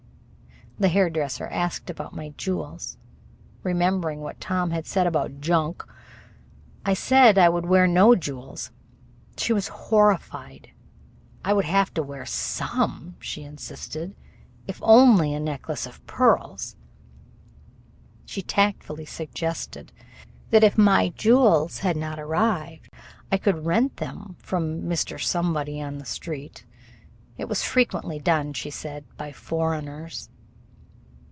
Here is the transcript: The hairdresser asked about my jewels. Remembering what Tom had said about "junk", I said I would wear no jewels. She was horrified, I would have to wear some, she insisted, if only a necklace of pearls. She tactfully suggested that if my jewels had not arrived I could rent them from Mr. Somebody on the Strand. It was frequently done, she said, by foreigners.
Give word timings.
The 0.79 0.87
hairdresser 0.89 1.45
asked 1.45 1.91
about 1.91 2.15
my 2.15 2.29
jewels. 2.37 2.97
Remembering 3.61 4.19
what 4.21 4.41
Tom 4.41 4.71
had 4.71 4.87
said 4.87 5.05
about 5.05 5.39
"junk", 5.39 5.83
I 6.83 6.95
said 6.95 7.37
I 7.37 7.49
would 7.49 7.67
wear 7.67 7.85
no 7.85 8.15
jewels. 8.15 8.71
She 9.37 9.53
was 9.53 9.67
horrified, 9.67 10.71
I 11.45 11.53
would 11.53 11.65
have 11.65 11.93
to 11.93 12.01
wear 12.01 12.25
some, 12.25 13.15
she 13.19 13.43
insisted, 13.43 14.15
if 14.65 14.79
only 14.81 15.35
a 15.35 15.39
necklace 15.39 15.85
of 15.85 16.03
pearls. 16.07 16.77
She 18.25 18.41
tactfully 18.41 19.05
suggested 19.05 19.91
that 20.49 20.63
if 20.63 20.79
my 20.79 21.09
jewels 21.09 21.77
had 21.79 21.95
not 21.95 22.17
arrived 22.19 22.89
I 23.31 23.37
could 23.37 23.67
rent 23.67 23.97
them 23.97 24.35
from 24.39 24.81
Mr. 24.81 25.21
Somebody 25.21 25.79
on 25.79 25.99
the 25.99 26.05
Strand. 26.05 26.63
It 27.37 27.47
was 27.47 27.61
frequently 27.63 28.17
done, 28.17 28.53
she 28.53 28.71
said, 28.71 29.05
by 29.15 29.31
foreigners. 29.31 30.29